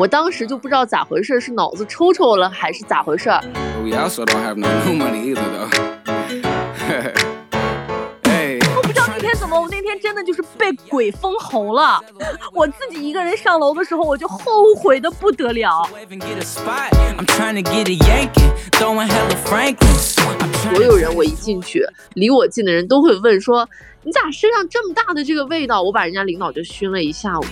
[0.00, 3.28] 我当时就不知道咋回事，是脑子抽抽了还是咋回事。
[9.52, 12.00] 我那天真的就是被鬼封喉了，
[12.54, 15.86] 我自己一个人上楼的时候，我就后悔的不得了。
[20.62, 23.68] 所有人我一进去，离我近的人都会问说
[24.02, 27.44] ：“你咋身上这么大的这个味道？”我把人家领导就熏了一下午。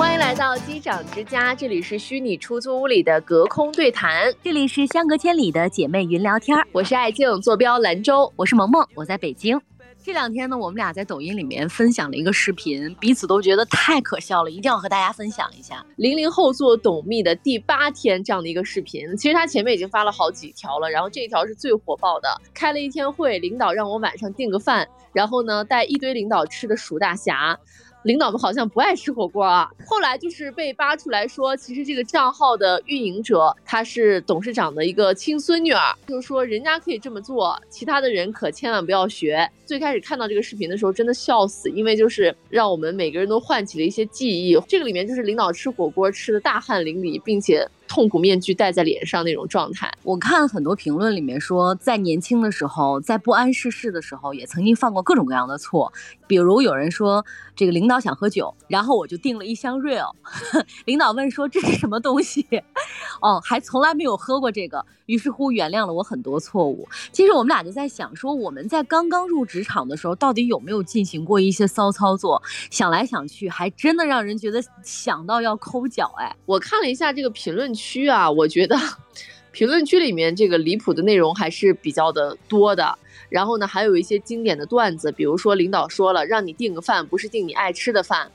[0.00, 6.56] 欢迎来到机长之家，这里是虚拟出租屋里的隔空对谈，这里是相隔千里的姐妹云聊天。
[6.72, 9.60] 我是爱静，坐标兰州；我是萌萌，我在北京。
[10.02, 15.84] 这两天呢，我们俩在抖音里面分享了一个视频，彼此都觉得太可笑了，一定要和大家分享一下。
[15.96, 22.40] 零零后做董秘的第八天这样的一个视频，其实他前面已经发了好几条了，然后这一条是最火爆的。
[22.54, 27.58] 开了一天会，领导让我晚上订个饭，然后呢带一堆领导吃的熟大虾。
[28.04, 29.68] 领导们好像不爱吃火锅啊。
[29.86, 39.50] 后来就是被扒出来说，其实这个账号的运营者他是董事长的一个亲孙女儿，就是说人家可以这么做，其他的人可千万不要学。
[39.64, 44.58] 最开始看到这个视频的时候，真的笑死，因为就是让我们每个人都唤起了一些记忆。
[44.66, 47.68] 这个里面就是领导吃火锅吃的大汗淋漓，并且。
[47.90, 55.92] 痛苦面具戴在脸上那种状态，我看很多评论里面说，在年轻的时候，在不谙世事的时候，也曾经犯过各种各样的错。
[56.30, 60.12] 比如有人说，这个领导想喝酒，然后我就订了一箱 Real，
[60.86, 62.46] 领导问说这是什么东西？
[63.20, 66.88] 哦，还从来没有喝过这个，于是乎原谅了我很多错误。
[67.10, 72.40] 其实我们俩就在想说，我们在刚刚入职场的时候，到底有没有进行过一些骚操作？
[72.70, 76.14] 想来想去，还真的让人觉得想到要抠脚。
[76.16, 77.74] 哎，我看了一下这个评论。
[77.74, 78.76] 区啊，我觉得
[79.50, 82.96] 评论区里面这个离谱的内容还是比较的多的。
[83.30, 88.30] 然后呢，还有一些经典的段子，比如说领导说了让你订个饭，不是订你爱吃的饭。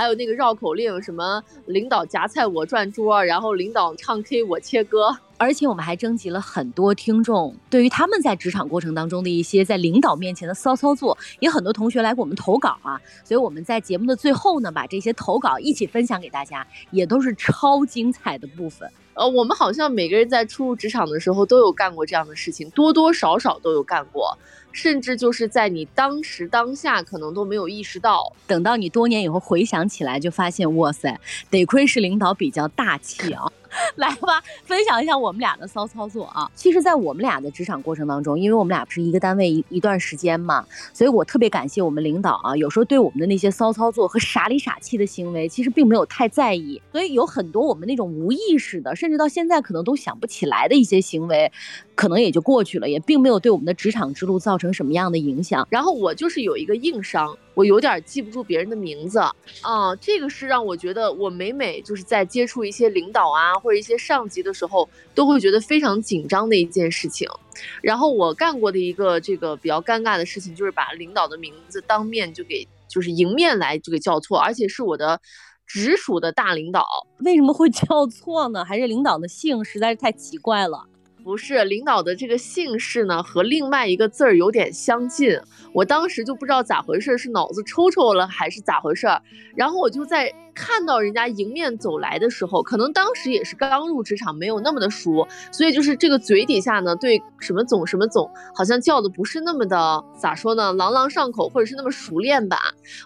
[0.00, 5.14] 还有那个绕口令，什么领导夹菜我转桌，然后领导唱 K 我切歌。
[5.36, 12.98] 而且我们还征集了很多听众对于他们在职场过程当中的一些在领导面前的骚操作，也很多同学来给我们投稿啊。
[13.22, 18.90] 所以我们在节目的最后呢，把这些投稿一起分享给大家，也都是超精彩的部分。
[19.12, 24.38] 呃，我们好像每个人在初入职场的时候都有干过这样的事情，多多少少都有干过。
[24.72, 31.18] 甚至就是在你当时当下可能都没有意识到，等到你多年以后回想起来，就发现哇塞，
[31.50, 33.50] 得亏是领导比较大气啊。
[33.96, 36.50] 来吧，分享一下我们俩的骚操作啊！
[36.54, 42.56] 其实，在我们俩的职场过程当中，因为我们俩不是一个单位一一段时间嘛，所以我特别感谢我们领导啊。
[42.56, 46.80] 有时候对我们的那些骚操作和傻里傻气的行为，其实并没有太在意。
[46.92, 51.50] 所以有很多我们那种无意识的，甚至到现在可能都想不起来的一些行为，
[51.94, 55.66] 可能也就过去了，也并没有对我们的职场之路造成什么样的影响。
[55.70, 57.36] 然后我就是有一个硬伤。
[57.60, 59.18] 我有点记不住别人的名字
[59.60, 67.28] 啊，这个是让我觉得我每每就是在接触一些领导啊或者一些上级的时候，都会觉得非常紧张的一件事情。
[67.82, 75.20] 然后我干过的一个这个比较尴尬的事情，就是把领导的名字当面就给就是迎面来就给叫错，而且是我的
[75.66, 76.86] 直属的大领导。
[77.18, 78.64] 为什么会叫错呢？
[78.64, 80.86] 还是领导的姓实在是太奇怪了？
[81.22, 85.38] 不是领导的这个姓氏呢，和另外一个字儿有点相近。
[85.72, 89.06] 我当时就不知道咋回事，是脑子抽抽了还是咋回事？
[89.54, 102.58] 然后我就在看到人家迎面走来的时候，可能当时也是刚入职场，没有那么的熟，所以就是这个嘴底下呢，对什么总什么总，好像叫的不是那么的咋说呢，朗朗上口，或者是那么熟练吧。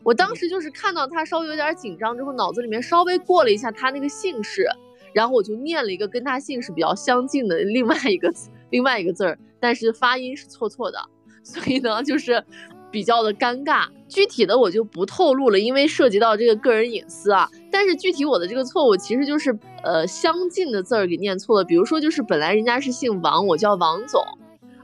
[0.02, 4.66] 我当时就是看到他稍微有点紧张之后，脑子里面稍微过了一下他那个姓氏。
[5.14, 8.30] 然后我就念了一个跟他姓氏比较相近的另外一个
[8.70, 10.98] 另外一个字儿，但是发音是错错的，
[11.42, 12.44] 所以呢就是
[12.90, 13.86] 比较的尴尬。
[14.08, 17.48] 具体的我就不透露了，因为涉及到这个个人隐私啊。
[17.70, 24.22] 但是具体我的这个错误其实就是呃相近的字儿给念错了，比如说就是本来人家是姓王，我叫王总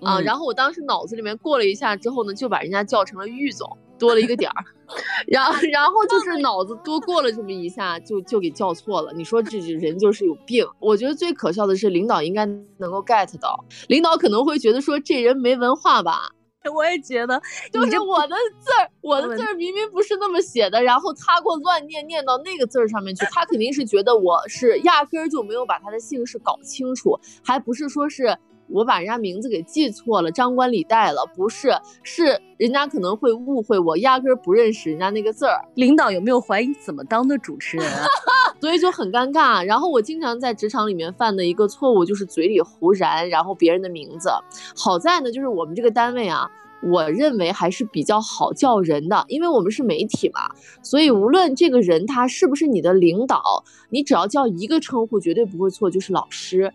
[0.02, 3.76] 啊，然后我当时脑子里面过了一下之后呢，就把人家叫成了玉总。
[4.00, 4.64] 多了一个点儿，
[5.28, 9.12] 然后然后就是脑子多过了这么一下，就就给叫错了。
[9.12, 10.66] 你说这人就是有病。
[10.80, 12.46] 我觉得最可笑的是，领导应该
[12.78, 16.32] 能够 get 到，领导可能会觉得说这人没文化吧。
[16.74, 17.40] 我也觉得，
[17.72, 28.36] 就是我的字儿，我的字儿明明不是那么写的，然后他给我乱念，念到那个字儿上面去，他肯定是觉得我是压根儿就没有把他的姓氏搞清楚，还不是说是。
[28.72, 31.72] 我把人家名字给记错了，张冠李戴了，不是，
[32.02, 35.60] 是人家可能会误会我，压根儿不认识人家那个字儿。
[35.74, 37.86] 领导有没有怀疑怎么当的主持人？
[38.60, 39.64] 所以就很尴尬。
[39.64, 44.30] 然后我经常在职场里面犯的一个错误就是嘴里胡然，然后别人的名字。
[44.76, 46.50] 好在呢，就是我们这个单位啊。
[46.82, 50.40] 我认为还是比较好叫人的，因为我们是媒体嘛，
[50.82, 53.42] 所以无论这个人他是不是你的领导，
[53.90, 56.72] 你只要叫一个称呼绝对不会错，就是老师，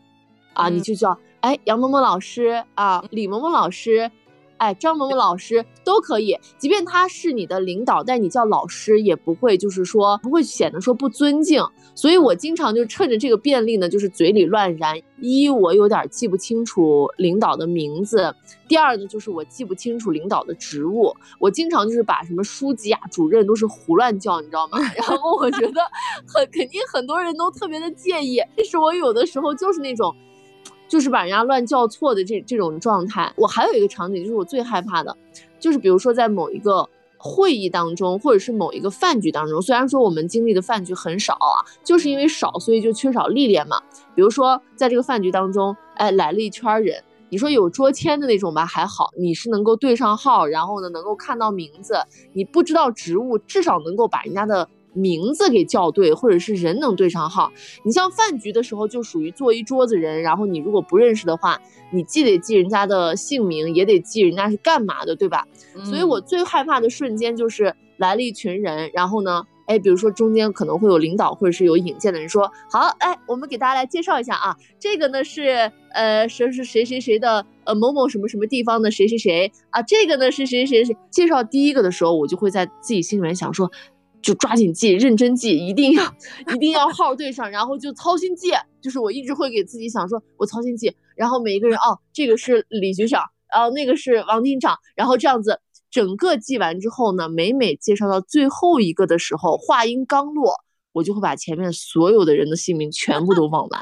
[0.54, 4.12] 啊，你就叫哎杨某某老师啊，李某某老师。
[4.58, 11.62] 哎，张萌萌老师都可以，即便他是你的领导，但你叫老师也不会，就是说不会显得说不尊敬。
[11.94, 14.98] 所以我经常就趁着这个便利呢，就是嘴里乱燃。
[15.20, 18.32] 一，我有点记不清楚领导的名字；
[18.70, 21.14] 第二呢，就是我记不清楚领导的职务。
[21.38, 24.80] 我经常就是把什么书记啊、主任都是胡乱叫，你知道吗？
[24.96, 25.82] 然后我觉得
[26.26, 30.16] 很肯定很多人都特别的介意，但是我有的时候就是那种。
[30.88, 35.16] 就是把人家乱叫错的这这种状态，我还有一个场景，就是我最害怕的，
[35.60, 36.88] 就是比如说在某一个
[37.18, 43.82] 会议当中，或者是某一个饭局当中，虽然说我们经历的饭局很少啊，就是因为少，所以就缺少历练嘛。
[44.14, 51.96] 比如说在这个饭局当中，哎，来了一圈人，你说有桌签的那种吧，还好，你是能够对上号，然后呢能够看到名字，
[52.34, 54.70] 你不知道职务，至少能够把人家的。
[54.96, 57.52] 名字给叫对，或者是人能对上号。
[57.84, 61.62] 你像饭局的时候，就属于坐一桌子人，然后你如果不认识的话，
[61.92, 65.46] 你既得记人家的姓名，也得记人家是干嘛的，对吧？
[65.84, 80.96] 所以我最害怕的瞬间就是来了一群人，然后呢，哎，比如说中间可能会有领导或者是有引荐的人说，好，哎，我们给大家来介绍一下啊，这个呢是呃谁是谁谁谁的呃某某什么什么地方的谁谁谁啊，这个呢是谁谁谁。
[81.10, 83.70] 介绍第一个的时候，我就会在自己心里面想说。
[84.26, 86.04] 就抓紧记，认真记，一定要
[86.52, 88.50] 一定要号对上，然后就操心记。
[88.82, 90.92] 就是我一直会给自己想说，我操心记。
[91.16, 93.24] 然后每一个人哦，这个是李局长，
[93.54, 95.60] 然后那个是王厅长，然后这样子
[95.92, 100.56] 整个记完之后呢，每每介绍到最后一个的时候，话音刚落，
[100.92, 103.82] 我就会把前面所有的人的姓名全部都忘完。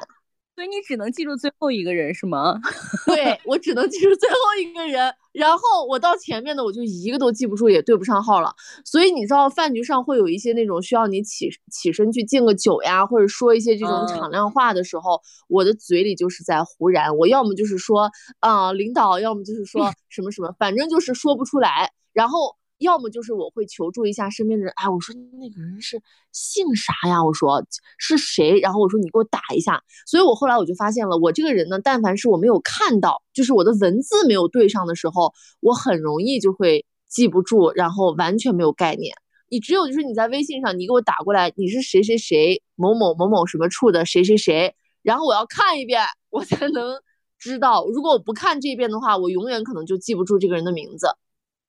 [0.55, 2.59] 所以你只能记住最后一个人是吗？
[3.07, 8.53] 对我只能记住最后一个人，然后我到前面的我就一个都记不住，也对不上号了。
[8.85, 15.19] 所以你知道饭局上会有一些那种需要你起起身去敬个酒呀，或者说一些这种敞亮话的时候，
[15.49, 17.17] 我的嘴里就是在胡然。
[17.17, 18.09] 我要么就是说
[18.39, 21.91] 啊领导，要么就是说 什么什么，反正就是说不出来。
[22.13, 22.55] 然后。
[22.83, 25.99] 要么就是我会求助一下身边的人，哎，我说那个人是
[26.31, 27.23] 姓啥呀？
[27.23, 27.65] 我说
[27.97, 28.59] 是谁？
[28.59, 29.81] 然后我说你给我打一下。
[30.05, 39.15] 所以我后来我就发现了，我这个人呢，但凡是我没有看到，就是我的文字没有对上的时候，我很容易就会记不住，然后完全没有概念。
[39.49, 46.99] 你只有就是你在微信上，你给我打过来，你是谁谁谁某某某某什么处的谁谁谁，然后我要看一遍，我才能
[47.37, 47.85] 知道。
[47.93, 51.07] 如果我不看这一遍的话，我永远可能就记不住这个人的名字。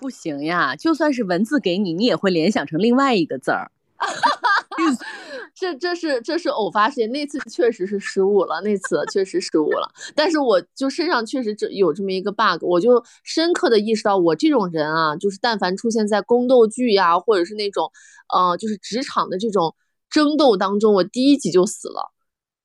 [0.04, 3.70] 不行呀，就算是文字给你，你也会联想成另外一个字儿。
[5.56, 9.90] 这这是这是偶发现，那次确实是失误了，那次确实失误了。
[10.14, 17.90] 但是我就身上确实这有这么一个 bug，我就深刻的意识到，我这种人啊，就是但凡出现在宫斗剧呀，或者是那种
[18.28, 19.74] 呃，就是职场的这种
[20.10, 22.12] 争斗当中，我第一集就死了。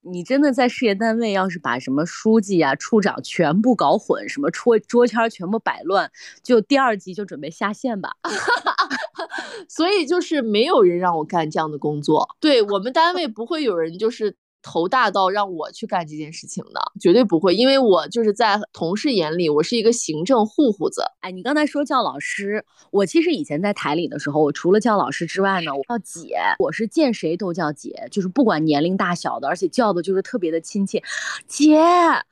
[0.01, 6.11] 你真的在事业单位，要是把什么书记啊、处长全部搞混，什么桌桌签全部摆乱，
[6.41, 8.11] 就第二集就准备下线吧。
[9.67, 14.35] 所以就是没有人让我干这样的工作，对我们单位不会有人就是。
[14.61, 21.03] 头大到让我去干这件事情的，绝对不会，因为我就是在同事眼里，我是一个行政护护子。
[21.21, 31.01] 哎，你刚才说叫老师，我其实以前在台里的时候，我除了叫老师之外呢，我叫姐，我是见谁都叫姐，就是不管年龄大小的，而且叫的就是特别的亲切，
[31.47, 32.23] 姐啊，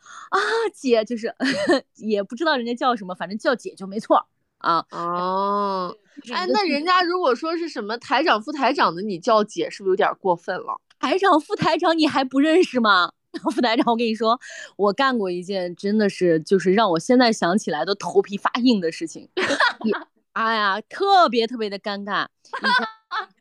[0.73, 1.33] 姐就是
[1.95, 4.85] 也不知道人家叫什么，反正叫姐就没错啊。
[4.91, 5.95] 哦，
[6.33, 10.77] 哎，那人家如果说是什么台长、副台长的，你叫姐是不是有点过分了？
[10.99, 13.11] 台长、副台长，你还不认识吗？
[13.53, 14.39] 副台长，我跟你说，
[14.77, 19.29] 我干过一件真的是，就是让我现在想起来都头皮发硬的事情。
[20.33, 22.27] 哎呀，特别特别的尴尬。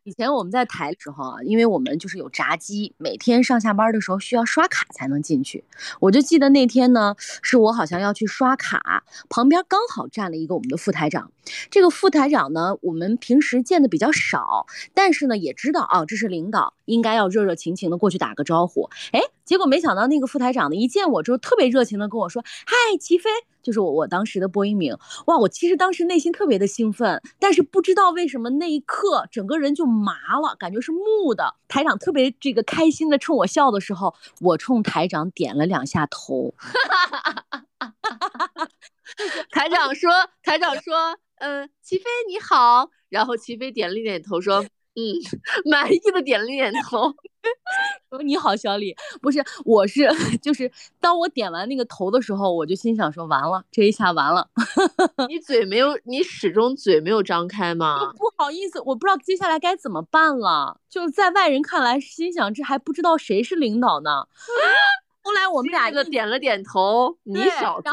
[0.06, 5.64] 以前我们在台的时候啊，因为我们就是有闸机，每天上下班的时候需要刷卡才能进去。
[5.98, 11.32] 我就记得那天呢，是我好像要去刷卡，旁边刚好站了一个我们的副台长。
[11.72, 18.88] 这个副台长呢，我们平时见的比较少，但是呢也知道啊，这是领导，应该要热热情情的过去打个招呼。
[19.10, 23.30] 哎，结果没想到那个副台长呢，一见我之后特别热情的跟我说：“嗨，齐飞。”
[23.62, 24.96] 就是我我当时的播音名。
[25.26, 29.86] 哇，我其实当时内心特别的兴奋，但是不知道为什么那一刻整个人就。
[29.86, 31.54] 麻了，感觉是木的。
[31.68, 36.52] 台长特别这个开心的冲我笑的时候，我冲台长点了两下头。
[39.50, 40.10] 台长说
[40.42, 47.14] ：“台长说，嗯，齐飞你好。”然后齐飞点了一点头说：“嗯，满意的点了点头。
[48.24, 50.08] 你好，小李，不是，我是
[50.42, 50.68] 就是
[51.00, 54.48] 当我点完那个头的时候，我就心想说，完了，这一下完了。
[55.28, 58.12] 你嘴没有，你始终嘴没有张开吗？
[58.16, 60.80] 不好意思，我不知道接下来该怎么办了。
[60.88, 64.26] 就是在外人看来，心想这还不知道谁是领导呢。
[65.22, 67.90] 后来我们俩个点了点头，你小子，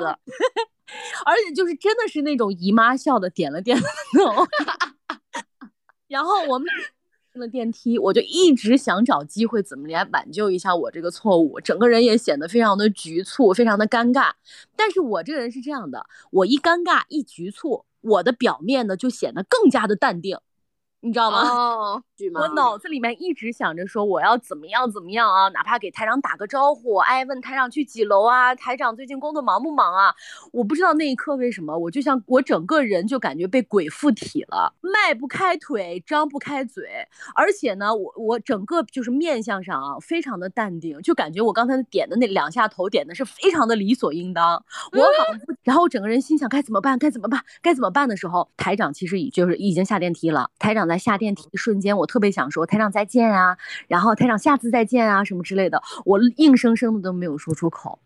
[1.25, 4.47] 而且就是真的是那种姨妈笑的点了点头。
[6.13, 6.67] 然后我们
[7.31, 14.31] 进了电梯，我就一直想找机会怎么来挽救一下我这个错误，整个人也显得非常的局促，非常的尴尬。
[14.75, 20.37] 但是我这个人是这样的，我一尴尬一局促，我的表面呢就显得更加的淡定。
[21.05, 21.41] 你知道吗？
[21.49, 22.03] 哦，
[22.35, 28.55] 我脑子里面一直想着说我要怎么样怎么样啊，哪怕给台长打个招呼，哎，问台长去几楼啊？
[28.55, 30.15] 台长最近工作忙不忙啊？
[30.53, 36.85] 我不知道那一刻为什么，我就像我整个人就感觉被鬼附体了，迈不开腿，张不开嘴，
[37.35, 44.63] 而且呢，我我整个就是面相上啊，非常的淡定，就感觉我刚才点的那两下头点的是非常的理所应当。
[44.93, 46.97] 我仿佛，然后我整个人心想该怎么办？
[46.97, 47.43] 该怎么办？
[47.61, 50.92] 该怎么办的时候，台长其实已就是已经下电梯了，台长在。
[50.97, 53.57] 下电梯的瞬间，我特别想说台长再见啊，
[53.87, 57.99] 然后台长下次再见啊什么之类的，我硬生生的都没有说出口，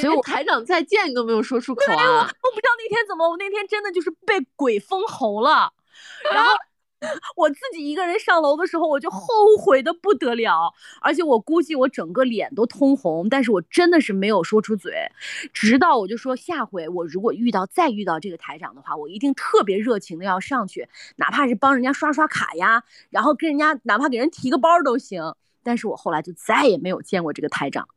[0.00, 1.96] 所以我台长再见你都没有说出口啊！
[1.96, 5.72] 我不知道那天怎么，我那天真的就是被鬼封喉了，
[6.32, 6.50] 然后。
[7.36, 9.20] 我自己一个人上楼的时候，我就后
[9.58, 14.92] 悔的不得了，而且我估计我整个脸都通红，但是我真的是没有说出嘴，
[15.52, 25.34] 直到我就说下回我如果遇到再遇到这个台长的话，我一定特别热情的要上去，哪怕是帮人家刷刷卡呀，然后跟人家哪怕给人提个包都行。
[25.62, 27.88] 但是我后来就再也没有见过这个台长，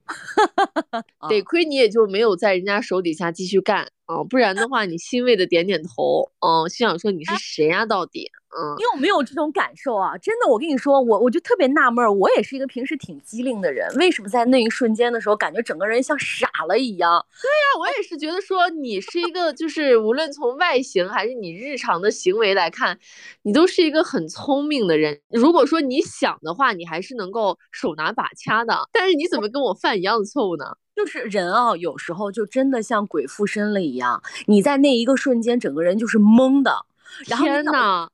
[1.29, 8.31] 得亏你也就没有在人家手底下继续干啊，不然的话你欣慰的点点头，嗯，心想说你是谁呀到底？
[8.57, 10.17] 嗯，你有没有这种感受啊？
[10.17, 17.23] 真的，我跟你说，我我就特别纳闷儿，我也是一个平时挺机灵的人，为什么在那一瞬间的时候，感觉整个人像傻了一样？
[17.41, 22.97] 对呀，我也是觉得说你是一个，就是无论从外形还是你日常的行为来看，
[23.43, 25.19] 你都是一个很聪明的人。
[25.29, 28.89] 如果说你想的话，你还是能够手拿把掐的。
[28.91, 30.65] 但是你怎么跟我犯一样的错误呢？
[30.95, 36.85] 就是人啊，有时候就真的像鬼附身了一样，你在那一个瞬间，整个人就是懵的。
[37.25, 38.07] 天呐！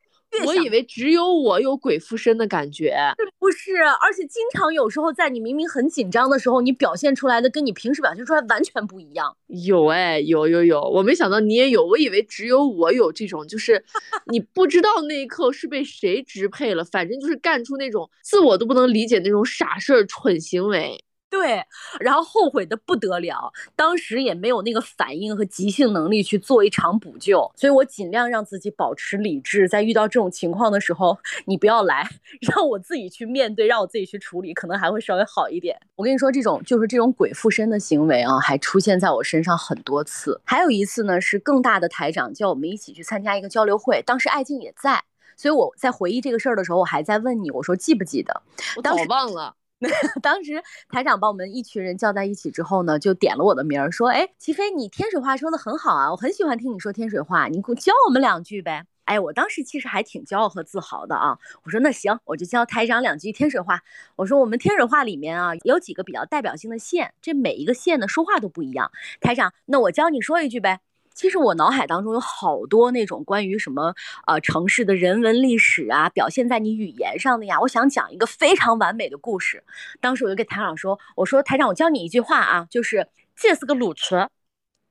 [0.46, 2.98] 我以为只有我有鬼附身的感觉，
[3.40, 3.76] 不是？
[4.02, 9.38] 而且经常有时候在你明明很紧张的时候，你表现出来的跟你平时表现出来完全不一样。
[9.48, 13.84] 有哎，有有有，我没想到你也有，我以为只有我有这种，就是
[14.32, 21.05] 你不知道那一刻是被谁支配了，反正就是干出那种自我都不能理解那种傻事儿、蠢行为。
[21.38, 21.62] 对，
[22.00, 32.08] 然后后悔的不得了，当时也没有那个反应和即兴能力去做一场补救，所以我尽量让自己保持理智，在遇到这种情况的时候， 你不要来，
[32.56, 35.78] 让我自己去面对，让我自己去处理，可能还会稍微好一点。
[35.96, 40.40] 我跟你说，这种就是这种鬼附身的行为啊，还出现在我身上很多次。
[40.46, 45.04] 还有一次呢，是更大的台长叫我们一起去参加一个交流会，当时艾静也在，
[45.36, 48.42] 所以我在回忆这个事儿的时候，我还在问你，我说记不记得？
[48.78, 49.56] 我早忘了。
[50.22, 61.38] 当时台长把我们一群人叫在一起之后呢，就点了我的名儿，说：“哎，齐飞，你天水话说的很好啊，我很喜欢听你说天水话，你给我教我们两句呗。”哎，我当时其实还挺骄傲和自豪的啊。
[61.64, 63.82] 我说：“那行，我就教台长两句天水话。”
[64.18, 68.92] 我说：“我们天水话里面啊，有几个比较代表性的县，这每一个县的说话都不一样。
[69.22, 70.80] 台长，那我教你说一句呗。”
[71.16, 73.96] 其实我脑海当中有好多那种关于什么
[74.28, 77.60] 呃城市的人文历史啊，表现在你语言上的呀。
[77.62, 79.64] 我想讲一个非常完美的故事。
[80.02, 84.28] 当时我就跟台长说：“我说台长，我教你一句话啊，就是这是个卤词。”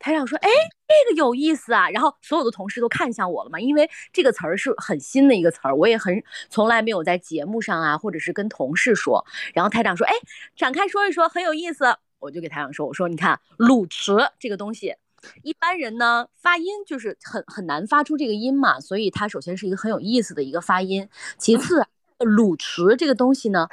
[0.00, 0.48] 台长说：“哎，
[0.88, 9.24] 这个有意思啊。”然后所有的同事都看向我了嘛，因为这个词儿是很新的一个词儿，我也很从来没有在节目上啊，或者是跟同事说。
[9.52, 10.14] 然后台长说：“哎，
[10.56, 14.94] 展开说一说，很有意思。”我就给台长说：“我说你看卤词这个东西。”
[15.42, 21.08] 一般人呢，发音就是很很难发出这个音嘛，所以它首先是一个很有意思的一个发音。
[21.38, 21.84] 其次，
[22.18, 23.68] 鲁池这个东西呢，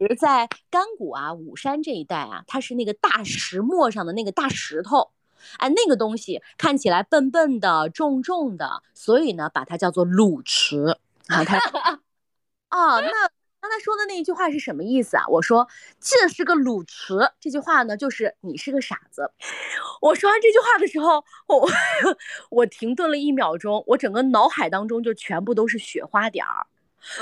[0.00, 5.10] 是在甘谷啊、武山这一带啊，它是那个大石磨上的那个大石头，
[5.58, 11.44] 哎，那个东西看起来笨笨的、重重的，所以呢，把它叫做鲁池啊。
[11.44, 11.58] 它
[12.68, 13.10] 啊， 那。
[13.60, 15.24] 刚才说的那一句话是什么意思啊？
[15.28, 15.68] 我说
[16.00, 19.32] 这是个鲁词，这句话呢就是你是个傻子。
[20.00, 21.68] 我说完这句话的时候，我
[22.50, 26.66] 我停顿了一秒钟，我整个脑海当中就全部都是雪花点儿，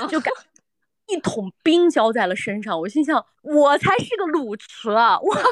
[0.07, 0.31] 就感
[1.07, 2.79] 一桶冰浇在了身上。
[2.79, 5.43] 我心想，我才是个鲁词，我们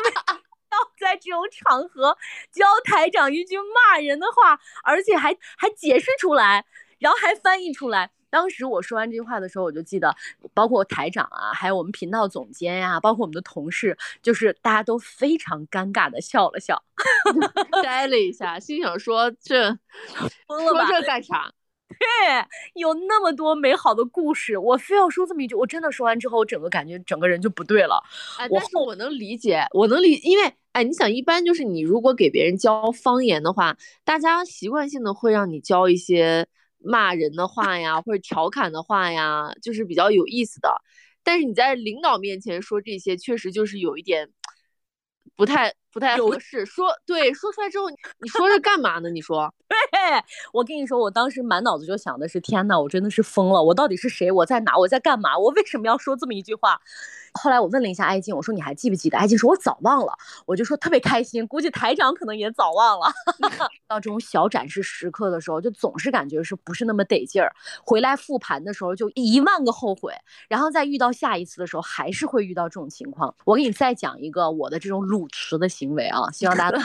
[0.71, 2.15] 要在这种场合
[2.51, 6.63] 教台长一句骂人的话，而且还还解释出来，
[6.99, 8.11] 然后还翻译出来。
[8.35, 10.13] 当时我说完这句话的时候，我就记得，
[10.53, 16.83] 包括台长啊，还有我们频道总监呀，包括我们的同事，就是大家都非常尴尬的笑了笑，
[17.81, 21.49] 呆了一下，心想说这说这干啥？
[21.87, 28.03] 对，有那么多美好的故事，我非要说这么一句，我真的说完之后，我整个感觉整个人就不对了。
[28.37, 36.45] 哎，但是我能理解，我能理，因为哎，你想，一般就是你如果给别人教方言的话，大家习惯性的会让你教一些
[36.85, 40.69] 骂人的话呀，或者调侃的话呀，就是比较有意思的。
[41.23, 44.29] 但是你在领导面前说这些，确实就是有一点
[45.35, 45.73] 不太。
[45.95, 49.09] 不太合适，说对，说出来之后，你说这干嘛呢？
[49.09, 49.77] 你说， 对
[50.51, 54.29] 我跟你说，我当时满脑子就想的是，天呐，我真的是疯了，我到底是谁？
[54.29, 54.77] 我在哪？
[54.77, 55.37] 我在干嘛？
[55.39, 56.81] 我为什么要说这么一句话？
[57.41, 59.17] 后来我问了一下艾静，我说你还记不记得？
[59.17, 60.13] 艾静说，我早忘了。
[60.45, 63.07] 我就说特别开心，估计台长可能也早忘了。
[63.87, 67.53] 到这种小展示时刻的时候，就总是感觉是不是那么得劲儿。
[67.83, 70.13] 回来复盘的时候，就一万个后悔。
[70.49, 73.33] 然后再遇到下一次的时候，还是会遇到这种情况。
[73.45, 75.95] 我给你再讲一个我的这种鲁持的行。
[75.95, 76.77] 为啊，希望大家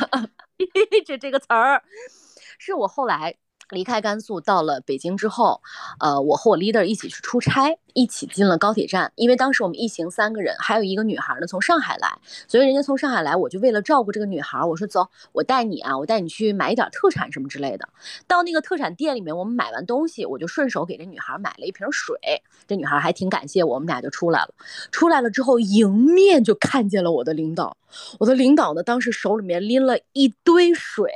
[1.05, 1.83] 这这个词儿，
[2.59, 3.35] 是我后来
[3.71, 5.61] 离开甘肃到了北京之后，
[5.99, 9.13] 呃，我和我 leader 一起去出差，一起进了高铁站。
[9.17, 12.09] 因为当时我们一行三个人，还有一个女孩呢，从上海来，
[12.49, 17.89] 所以人家从上海来，我就为了照顾这个女孩，我说走，我带你啊，我带你去买一点特产什么之类的。
[18.27, 22.17] 到那个特产店里面，我们买完东西，我就顺手给这女孩买了一瓶水。
[22.67, 24.55] 这女孩还挺感谢我们俩就出来了。
[24.91, 27.77] 出来了之后，迎面就看见了我的领导。
[28.19, 31.11] 我的领导呢，当时手里面拎了一堆水，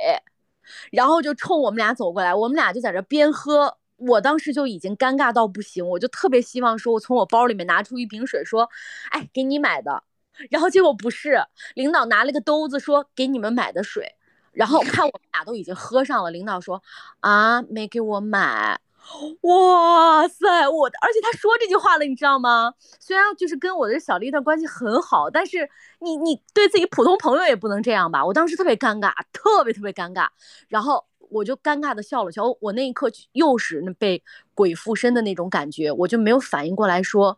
[0.91, 3.77] 然后就冲我们俩走过来，我们俩就在这边喝。
[3.97, 8.69] 我当时就已经尴尬到不行，我就特别希望说，我从我包里面拿出一瓶水，说，
[9.09, 10.03] 哎，给你买的。
[10.49, 11.41] 然后结果不是，
[11.75, 14.15] 领导拿了个兜子说给你们买的水，
[14.51, 16.83] 然后 看我们俩都已经喝上了，领导说，
[17.21, 18.77] 啊，没给我买。
[19.41, 22.73] 哇塞，我而且他说这句话了，你知道吗？
[22.99, 25.69] 虽然就是跟我的小丽的关系很好，但是
[25.99, 28.25] 你你对自己普通朋友也不能这样吧？
[28.25, 30.27] 我当时特别尴尬，特别特别尴尬，
[30.67, 32.43] 然后我就尴尬的笑了笑。
[32.59, 37.37] 我那一刻又是那被鬼附身的那种感觉，我就没有反应过来说，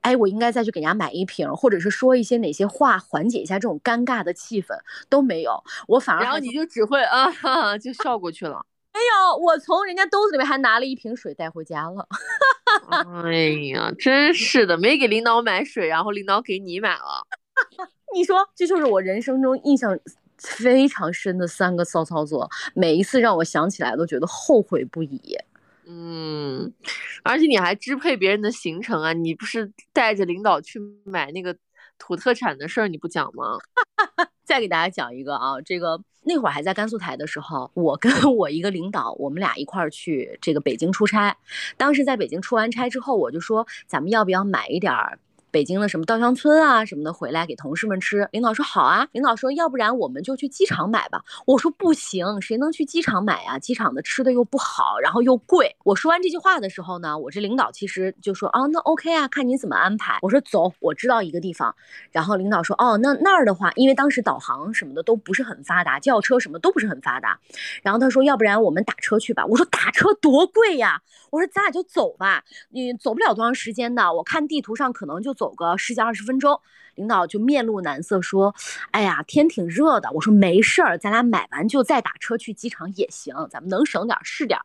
[0.00, 4.68] 哎，我应该再去给人家买一瓶，或者是说一些哪些话缓解一下这种尴尬的气氛
[5.10, 8.64] 都没有，我反而然后你就只会啊，就笑过去了。
[8.94, 12.06] 没有，我从人家兜子里面还拿了一瓶水带回家了。
[13.24, 13.32] 哎
[13.72, 17.26] 呀，真是的，没给领导买水，然后领导给你买了。
[18.14, 19.98] 你说，这就是我人生中印象
[20.36, 25.36] 非常深的三个骚操作，每一次让我想起来都觉得后悔不已。
[25.86, 26.72] 嗯，
[27.24, 31.56] 而且你还支配别人的行程啊，你不是带着领导去买那个
[32.02, 33.56] 土特产的事儿，你不讲吗？
[34.44, 41.36] 再给大家讲一个啊，这个那会儿还在甘肃台的时候，我跟我一个领导，我们俩一块儿去这个北京出差。
[41.76, 45.20] 当时在北京出完差之后，我就说，咱们要不要买一点儿？
[45.52, 51.22] 北京的什么稻香村啊什么的回来给同事们吃，领导说好啊，领导说要不然我们就去机场买吧。
[51.46, 53.58] 我说不行，谁能去机场买呀？
[53.58, 55.76] 机场的吃的又不好，然后又贵。
[55.84, 60.18] 我说完这句话的时候呢，我这领导其实就说啊，那 OK 啊，看你怎么安排。
[60.22, 61.74] 我说走，我知道一个地方。
[62.10, 67.38] 然后领导说哦，那那儿的话，因为当时导航什么的都不是很发达，轿车什么都不是很发达。
[67.82, 69.44] 然后他说要不然我们打车去吧。
[69.44, 71.02] 我说打车多贵呀。
[71.30, 75.36] 我说咱俩就走吧，你走不了多长时间的，我看地图上可能就。
[75.42, 76.60] 走个十几二十分钟，
[76.94, 78.54] 领导就面露难色说
[78.92, 84.64] ：“哎呀，天挺热的。”我说：“没事儿，咱俩买完就再打车去机场也行，咱们能省点儿是点儿。”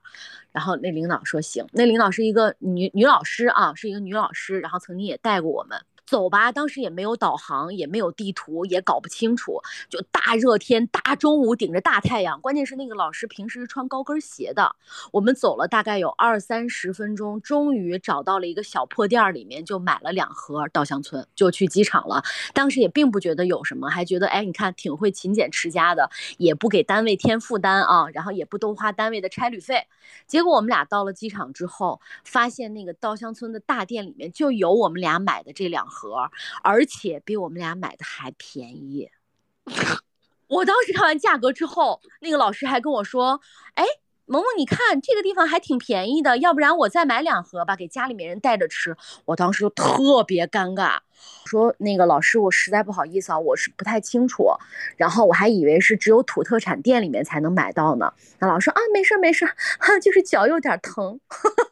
[0.54, 5.82] 然后那领导说：“行。”那领导是一个女女老师啊，是一个女老师，然后曾经也带过我们。
[6.08, 9.60] 走吧，当时也没有导航，也没有地图，也搞不清楚。
[9.90, 14.74] 就大热天，大中午顶着大太阳，关键是那个老师平时是穿高跟鞋的。
[15.12, 22.24] 我们走了大概有二三十分钟，终于找到了一个小破店里面，就买了两盒稻香村，就去机场了。
[22.54, 29.86] 当时也并不觉得有什么，还觉得哎，你看挺会勤俭持家的，也不给单位添负担啊，然后也不多花单位的差旅费。
[30.26, 35.97] 结果我们俩到了机场之后，发现那个稻香村的大店里面就有我们俩买的这两盒。
[35.98, 36.30] 盒，
[36.62, 39.10] 而且比我们俩买的还便宜。
[40.48, 43.42] 我当时看完价格之后，那个老师还跟我说
[43.76, 43.84] ：“哎，
[44.26, 51.00] 萌萌，你看这个地方还挺便宜的，要不然我再买两盒吧，给家里面人带着吃。”我当时就特别尴尬，
[51.46, 54.50] 说：“那个老师，我实在不好意思啊，我是不太清楚。
[54.96, 59.46] 然后我还以为是只有土特产店里面才能买到呢。”那老师说：“啊，没事没事，
[59.80, 61.20] 哈， 就是脚有点疼。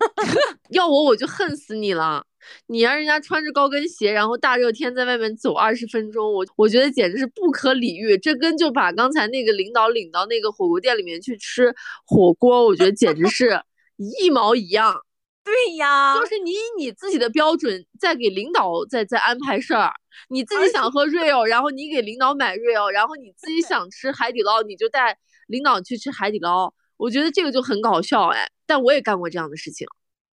[0.71, 2.25] 要我我就恨死你了。”
[2.67, 8.17] 你让人家穿着高跟鞋，然后大热天在外面走二十分钟，我我觉得简直是不可理喻。
[8.17, 11.73] 这跟就把刚才那个领导领到那个火锅店里面去吃
[12.05, 13.61] 火锅，我觉得简直是
[13.97, 14.95] 一毛一样。
[15.43, 19.93] 对呀，就是你以你自己的标准在给领导在在安排事儿，
[20.29, 26.73] 你自己想喝 real，然后你给领导买 real，然后你自己想吃海底捞，你就带领导去吃海底捞。
[26.97, 29.85] 我觉得这个就很搞笑哎，但我也干过这样的事情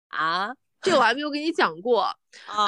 [0.09, 0.55] 啊。
[0.83, 2.07] 这个我还没有跟你讲过，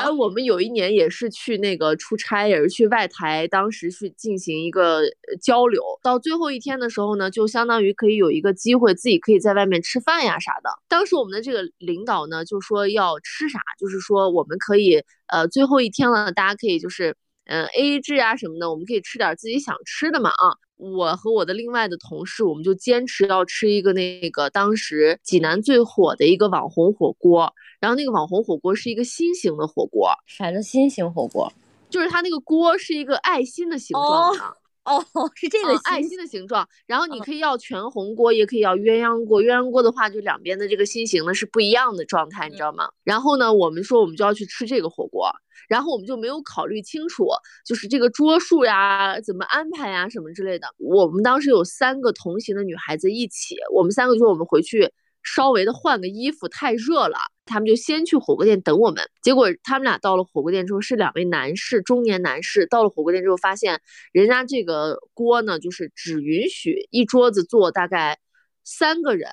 [0.01, 5.03] 哎，我们有一年也是去那个出差，也是去外台，当时去进行一个
[5.43, 5.83] 交流。
[6.03, 10.71] 到最后一天的时候呢，就相当于可以有一个机会，自己可以在外面吃饭呀啥的。
[10.89, 20.57] 当时我们的这个领导呢，就说要吃啥，就是说我们可以，呃，最后一天了，大家可以就是，嗯，A A 制啊什么的，我们可以吃点自己想吃的嘛啊。
[20.77, 27.53] 我和我的另外的同事，我们就坚持要吃一个那个当时济南最火的一个网红火锅。
[27.81, 31.53] 然后那个网红火锅是一个心形的火锅，啥叫心形火锅？
[31.91, 34.43] 就是它那个锅是一个爱心的形状的。
[34.43, 34.57] 哦，
[35.35, 36.69] 是这个爱心的形状。
[36.87, 39.43] 然后你可以要全红锅，也可以要鸳鸯锅。
[39.43, 42.89] 鸳鸯锅的话，就两边的这个心形呢是不一样的状态，你知道吗？
[43.03, 45.31] 然后呢，我们说我们就要去吃这个火锅。
[45.67, 47.27] 然后我们就没有考虑清楚，
[47.65, 50.67] 就是这个桌数呀，怎么安排呀，什么之类的。
[50.79, 54.93] 我们当时有三个同行的女孩子一起，我们三个就说我们回去
[55.23, 57.17] 稍微的换个衣服，太热了。
[57.45, 59.03] 他们就先去火锅店等我们。
[59.23, 62.67] 结果他们俩到了火锅店之后，是两位男士，中年男士。
[62.67, 63.81] 到了火锅店之后，发现
[64.13, 68.19] 人家这个锅呢，就是只允许一桌子坐大概
[68.65, 69.29] 三个人。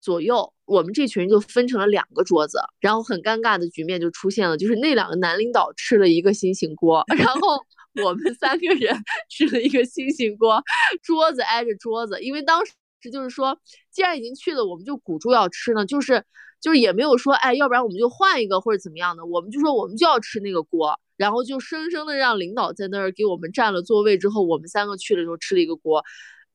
[0.00, 7.58] 左右，我们这群人就分成了两个桌子，然后很尴尬的局面就出现了，就是那两个男领导吃了一个新型锅， 然后
[8.04, 8.94] 我们三个人
[9.30, 10.62] 吃了一个新型锅，
[11.02, 12.74] 桌子挨着桌子，因为当时
[13.10, 13.58] 就是说，
[13.90, 16.22] 既然已经去了，我们就鼓住要吃呢，就是
[16.64, 26.02] 就是也没有说，哎，要不然我们就换一个或者怎么样的，我们就说我们就要吃那个锅，然后就生生的让领导在那儿给我们占了座位之后，我们三个去了之后吃了一个锅。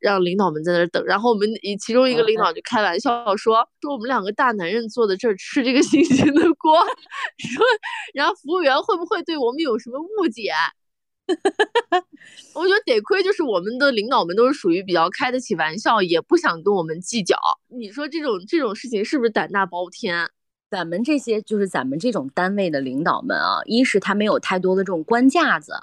[0.01, 6.79] 让领导们在那儿等，然后我们以其中一个领导就开玩笑说：“说我们两个大男人坐在这儿吃这个 新鲜的锅，
[7.37, 7.65] 说，
[8.13, 10.53] 然后服务员会不会对我们有什么误解？”
[12.53, 17.37] 我觉得得亏就是我们的领导们都是属于比较开得起玩笑，也不想跟我们计较。
[17.67, 20.29] 你说这种这种事情是不是胆大包天？
[20.71, 25.73] 咱们这些就是咱们这种单位的领导们啊，一是他没有太多的这种官架子，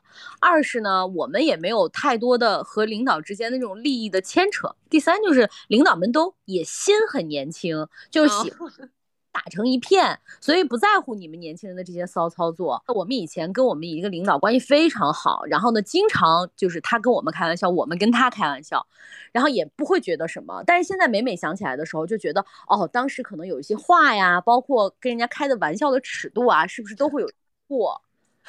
[0.40, 8.70] 二是呢，我们也没有太多的和领导之间的这种利益的牵扯，第三就是领导们都也心很年轻，就是喜欢。
[9.36, 12.82] 打成一片，所以不在乎你们年轻人的这些骚操作。
[12.86, 18.86] 我们以前跟我们一个领导关系非常好，然后呢，经常就是他跟我们开玩笑，我们跟他开玩笑，
[19.32, 20.62] 然后也不会觉得什么。
[20.64, 27.28] 但是现在每每想起来的时候，就觉得哦，当时可能有一些话呀，包括跟人家开的玩笑的尺度啊，是不是都会有
[27.68, 28.00] 过？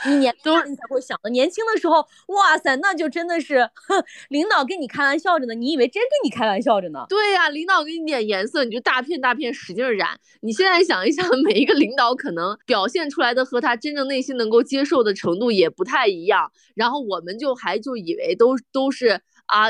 [0.06, 1.96] 你年大你才会想的，年轻的时候，
[2.28, 7.06] 哇塞，那就真的是，哼， 领导跟你开玩笑着呢，你以为真跟你开玩笑着呢？
[7.10, 10.20] 对呀，领导给你点颜色，你就大片大片使劲染。
[10.42, 19.68] 你现在想一想， 每一个领导可能表现出来的和他真正内心能够接受的程度也不太一样，然后我们就还就以为都都是啊，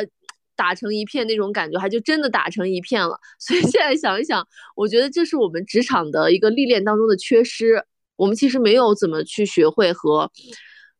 [0.55, 3.19] 打成一片那种感觉，还就真的打成一片了。
[3.39, 7.85] 所以现在想一想，我觉得这是我们职场的一个历练当中的缺失。
[8.17, 10.29] 我们其实没有怎么去学会和，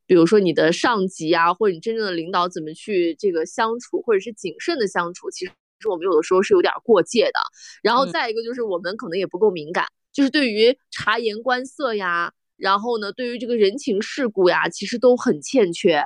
[0.05, 5.29] 比如说你的上级啊，或者你真正的领导怎么去这个相处，或者是谨慎的相处。
[5.31, 5.51] 其实
[5.89, 7.39] 我们有的时候是有点过界的。
[7.83, 16.05] 然后再一个就是我们可能也不够敏感，就是对于察言观色呀，然后呢，对于这个人情世故呀，其实都很欠缺。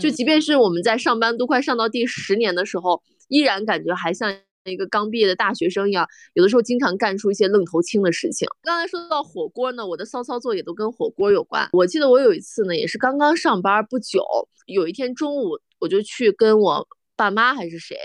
[0.00, 4.36] 就即便是我们在上班都快上到第十年的时候，依然感觉还像。
[4.64, 8.46] 一个刚毕业的大学生一样，有的时候经常干出一些愣头青的事情。
[8.62, 11.68] 刚才说到火锅呢，我的骚操作也都跟火锅有关。
[11.72, 14.22] 我记得我有一次呢，也是刚刚上班不久，
[14.66, 17.96] 有一天中午我就去跟我爸妈还是谁，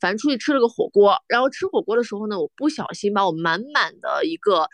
[0.00, 1.14] 反正出去吃了个火锅。
[1.28, 4.68] 然后吃火锅的时候呢，我不小心把我满满的一个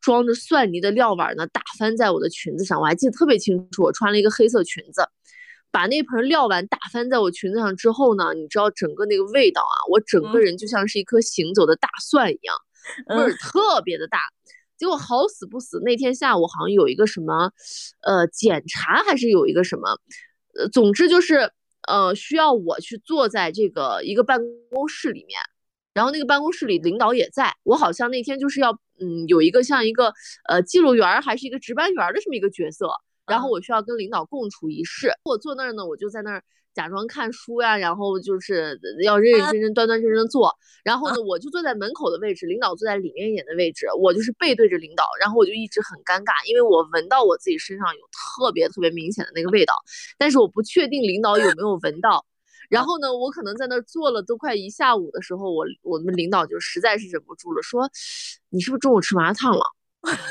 [0.00, 5.02] 装着蒜泥的料碗呢打翻在我的裙子上，我还记得特别清楚，我穿了一个黑色裙子。
[5.70, 12.56] 把那盆料碗打翻在我裙子上之后呢，你知道整个那个味道啊，我整个人就像是一颗行走的大蒜一样，
[13.08, 14.18] 味儿特别的大。
[14.78, 17.50] 结果好死不死，那天下午好像有一个什么，
[18.02, 19.98] 呃，检查还是有一个什么，
[20.58, 21.50] 呃，总之就是
[21.88, 24.38] 呃需要我去坐在这个一个办
[24.70, 25.40] 公室里面，
[25.94, 30.12] 然后那个办公室里领导也在，我好像那天就是要嗯有一个像一个
[30.46, 32.90] 呃记录员还是一个值班员的这么一个角色。
[33.26, 36.42] 然后我需要跟领导共处一室，我坐那儿呢，我就在那儿
[36.74, 40.54] 假装看书呀，然后就是要认认真真、端端正正坐。
[40.84, 45.04] 然后呢，我就坐在门口的位置，领导坐在里面一点的位置，我就是背对着领导。
[45.20, 49.74] 然后我就一直很尴尬，因为我闻到我自己身上有特别特别明显的那个味道，
[50.18, 52.24] 但是我不确定领导有没有闻到。
[52.68, 57.88] 然后呢，我可能在那儿坐了都快一下午的时候，我我们领导就实在是忍不住了，说
[58.50, 59.64] ：“你是不是中午吃麻辣烫了？”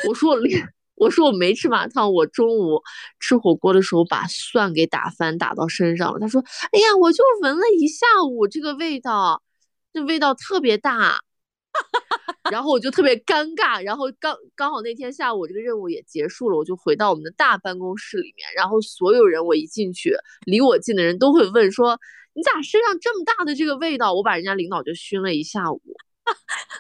[0.08, 2.82] 我说我 连我说我没吃麻辣烫，我中午
[3.20, 6.20] 吃火锅的时候把蒜给打翻打到身上了。
[6.20, 9.44] 他说：“哎呀，我就闻了一下午这个味道，
[9.94, 11.20] 这味道特别大。”
[12.50, 13.84] 然后我就特别尴尬。
[13.84, 18.48] 然后刚刚好那天下午这个任务也结束了，我就回到我们的大办公室里面。
[18.56, 22.00] 然后所有人我一进去，离我近的人都会问说
[22.34, 25.82] ：“你咋身上这么大的这个味道？”我把人家领导就熏了一下午。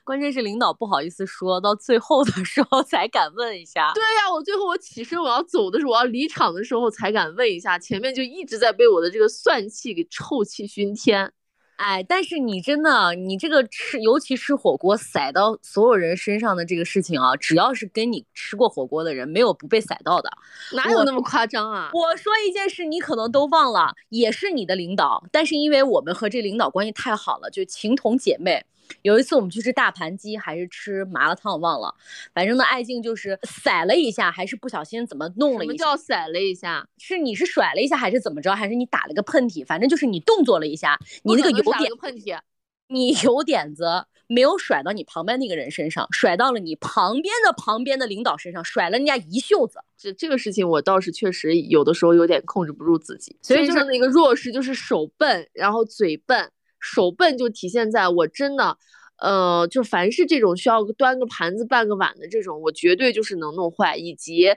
[0.03, 3.91] 关键是领导不好意思说到最后的时候才敢问一下。
[3.93, 11.31] 对呀，我最后我起身我要走的时候，我要离场的时候才敢问一下，前面就一直在被我的这个算气给臭气熏天。
[11.77, 20.29] 哎，但是你真的，你这个吃，尤其吃火锅撒到所有人身上的这个事情啊，只要是跟你吃过火锅的人，没有不被撒到的。
[20.73, 21.89] 哪有那么夸张啊？
[21.93, 28.65] 我说一件事，你可能都忘了，也是你的领导，但是因为我们和这领导关系太好了，就情同姐妹。
[29.01, 31.93] 有一次我们去吃大盘鸡，还是吃麻辣烫，忘了。
[32.33, 35.73] 反正呢，爱静就是甩了一下，还是不小心怎么弄了一下？
[35.85, 36.87] 什么叫甩了一下？
[36.97, 38.55] 是你是甩了一下，还是怎么着？
[38.55, 39.65] 还是你打了个喷嚏？
[39.65, 42.39] 反正就是你动作了一下，你那个有点喷嚏，
[42.87, 49.79] 你有点子没有甩到你旁边那个人身上，甩到了你旁边的旁边的领导身上，甩了人家一袖子。
[49.97, 53.37] 这这个事情我倒是确实有的时候有点控制不住自己。
[53.41, 56.51] 所以就是那个弱势，就是手笨，然后嘴笨。
[56.93, 58.77] 手笨就体现在我真的，
[59.17, 63.97] 呃，就凡是这种需要端个盘子、半个碗的这种，我绝对就是能弄坏。
[63.97, 64.49] 以及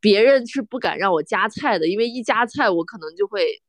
[0.00, 3.60] 别人是不敢让我夹菜的，因为一夹菜我可能就会，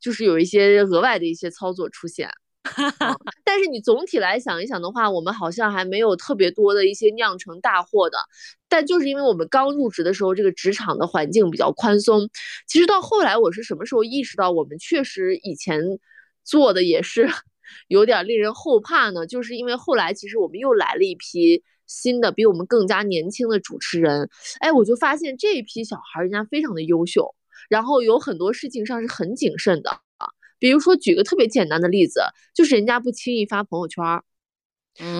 [0.00, 2.30] 就是有一些额外的一些操作出现。
[3.44, 8.16] 但是你总体来想一想的话，我们好像还没有特别多的一些酿成大祸的。
[8.68, 12.28] 但就是因为我们刚入职的时候，这个职场的环境比较宽松。
[12.66, 15.98] 其实到后来，我是什么时候意识到我们确实以前。
[16.44, 17.28] 做的也是
[17.88, 24.28] 有点令人后怕呢，就是因为后来其实我们又来了一批新的比我们更加年轻的主持人，
[24.60, 27.34] 哎，我就发现这一批小孩人家非常的优秀，
[27.68, 29.90] 然后有很多事情上是很谨慎的。
[29.90, 30.28] 啊，
[30.58, 32.20] 比如说举个特别简单的例子，
[32.54, 34.04] 就是人家不轻易发朋友圈，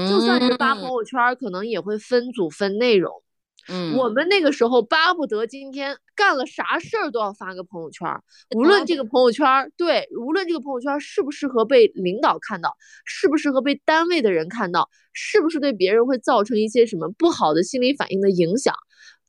[0.08, 3.23] 就算是发朋友圈，可能也会分组分内容。
[3.68, 8.09] 嗯，我们那个时候巴不得今天干了啥事儿都要发个朋友圈，
[8.55, 18.74] 无论这个朋友圈对，无论这个朋友圈适不适合被领导看到，适不适合被单位的人看到，是不是对别人会造成一些什么不好的心理反应的影响，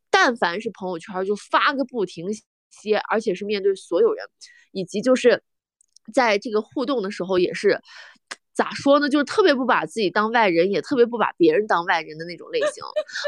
[0.10, 2.28] 但凡是朋友圈就发个不停
[2.69, 4.26] 歇，而且是面对所有人，
[4.71, 5.43] 以及就是
[6.13, 7.80] 在这个互动的时候也是。
[8.56, 9.10] 咋说呢？
[9.10, 12.84] 就是特别不把自己当外人，也特别不把别人当外人的那种类型。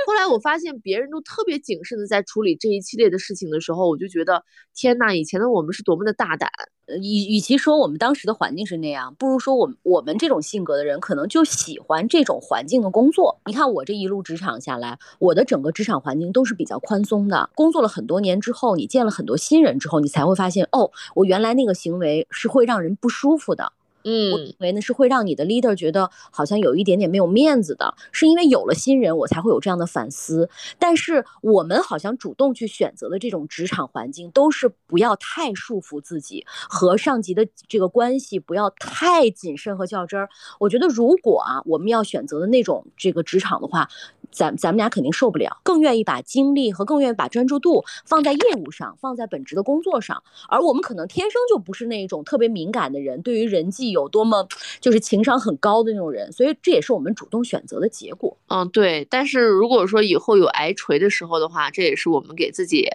[0.08, 6.50] 后来我发现别人都特别谨慎的在处理这一系列的事情的时候，我就觉得天呐，以前的我们是多么的大胆。
[6.88, 13.42] 呃，与与其说我们当时的环境是那样，不如说我们我们这种性格的人可能就喜欢这种环境的工作。
[13.46, 17.50] 你看我这一路职场下来，我的整个职场环境都是比较宽松的。
[17.56, 23.74] 工作了很多年之后，你见了很多新人之后，你才会发现，哦，我原来那个行为是会让人不舒服的。
[24.08, 30.50] 嗯，我认为呢是会让你的 leader 觉得好像有一点点没有面子的，是因为有了新人，我才会有这样的反思。
[30.80, 40.30] 但是我们好像主动去选择的这种职场环境，都是不要太束缚自己和上级的这个关系，不要太谨慎和较真儿。
[40.60, 43.90] 我觉得如果啊，我们要选择的那种这个职场的话。
[44.38, 50.22] 咱咱们俩肯定受不了，更愿意把精力和更愿意把专注度放在业务上，放在本职的工作上。
[50.48, 54.48] 而我们可能天生就不是那种特别敏感的人，对于人际有多么
[54.80, 58.38] 就是情商很高的那种人，所以这也是我们主动选择的结果。
[58.50, 59.08] 嗯，对。
[59.10, 62.88] 但是如果说以后有挨锤的时候的话，这也是我们给自己，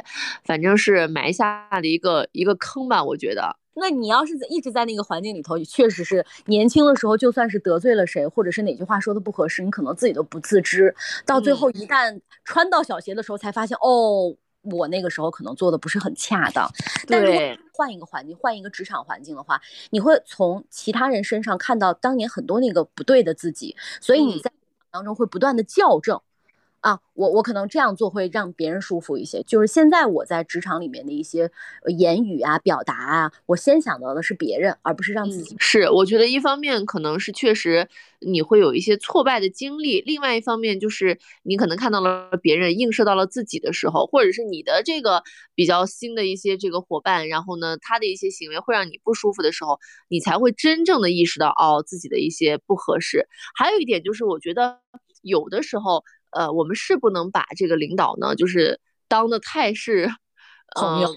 [0.44, 3.62] 反正是埋下的一个一个坑吧，我觉得。
[3.74, 10.94] 那你要是一直在那个环境里头，确实是年轻的时候，就算是得罪了谁，或者是哪句话说的不合适，你可能自己都不自知。
[11.24, 16.70] 到最后一旦穿到小鞋的时候，才发现哦，我那个时候可能做的不是很恰当。
[17.08, 17.40] 但如果
[17.72, 24.52] 换一个环境，换一个职场环境的话，你会从其他人身上看到当年很多那个不对的自己，所以你在
[24.90, 26.20] 当中会不断的校正。
[26.83, 29.40] 啊，我我可能这样做会让别人舒服一些。
[29.45, 31.49] 就是现在我在职场里面的一些
[31.97, 35.55] 言语啊、表达啊，我先想到的是别人，而不是让自己。
[35.61, 45.23] 是，我觉得一方面可能是确实你会有一些挫败的经历，另外一方面就是你可能看到了别人映射到了自己的时候，或者是你的这个
[45.55, 53.29] 比较新的一些这个伙伴，然后呢，他的一些行为会让你不舒服的时候，你才会真正的意识到哦自己的一些不合适。
[53.55, 54.81] 还有一点就是，我觉得
[55.23, 56.03] 有的时候。
[56.33, 60.11] 呃，我们是不能把这个领导呢，就是当的太是
[60.75, 61.14] 朋友，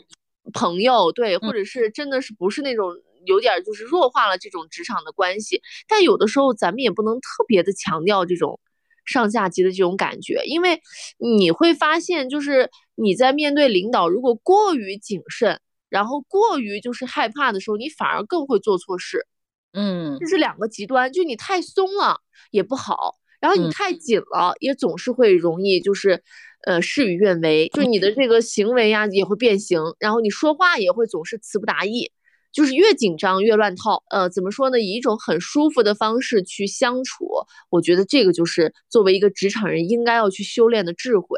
[0.53, 2.91] 朋友对，或者是真的是不是那种
[3.25, 5.61] 有点就是弱化了这种职场的关系。
[5.87, 8.59] 但有的时候咱们也不能特别的强调这种
[9.05, 10.81] 上下级的这种感觉，因为
[11.17, 19.25] 你会发现，就是你在面对领导，如果过于谨慎，然后过于就是害怕的时候，你反而更会做错事。
[19.73, 26.23] 嗯，这是两个极端，就你太松了也不好，然后你太紧了，也总是会容易就是，
[26.65, 32.11] 呃，事与愿违，就你的这个行为呀也会变形，然后你说话也会总是词不达意，
[32.51, 34.03] 就是越紧张越乱套。
[34.09, 34.81] 呃，怎么说呢？
[34.81, 37.27] 以一种很舒服的方式去相处，
[37.69, 41.37] 我觉得这个就是作为一个职场人应该要去修炼的智慧。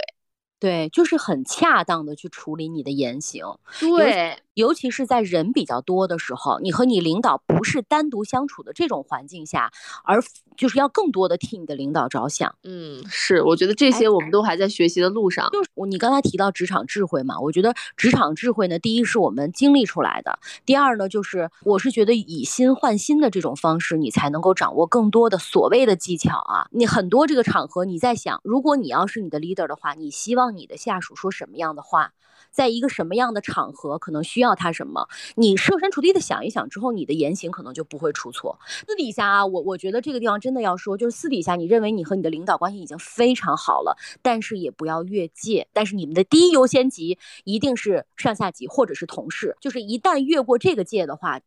[0.62, 3.44] 对，就是很恰当的去处理你的言行。
[3.82, 4.38] 对。
[4.58, 9.72] 尤其是在人比较多的时候，你和你领导不是单独相处的这种环境下，
[10.04, 10.20] 而
[10.56, 12.56] 就是要更多的替你的领导着想。
[12.64, 15.48] 嗯，是，我觉得这些我们都还在学习的路上。
[15.52, 26.68] 就是你刚才提到职场智慧嘛，我觉得职场智慧呢，第一是我们经历出来的，第二呢，就是我是觉得以心换心的这种方式，你才能够掌握更多的所谓的技巧啊。
[26.72, 32.14] 你很多这个场合，你在想，如果你要是你的 leader 的话，你希望你的下属说什么样的话？
[32.50, 38.58] 在一个什么样的场合，可能需要要他什么，你设身处地的想一想之后，你的言行可能就不会出错。
[38.88, 45.68] 私底下啊，我我觉得这个地方真的要说，就是私底下你认为你和你的领导关系已经非常好了，但是也不要越界。
[45.74, 51.42] 但是你们的第一优先级一定是上下级或者是同事，就是一旦越过这个界的话，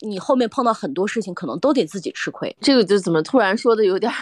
[0.00, 2.56] 你后面碰到很多事情可能都得自己吃亏。
[2.60, 4.12] 这个就怎么突然说的有点。